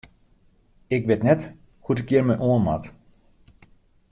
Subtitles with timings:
[0.95, 1.41] Ik wit net
[1.83, 2.85] hoe't ik hjir mei oan moat.